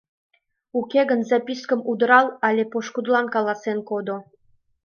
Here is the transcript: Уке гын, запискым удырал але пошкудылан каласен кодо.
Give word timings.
Уке 0.79 1.01
гын, 1.09 1.21
запискым 1.29 1.79
удырал 1.91 2.27
але 2.47 2.63
пошкудылан 2.71 3.25
каласен 3.35 3.79
кодо. 3.89 4.17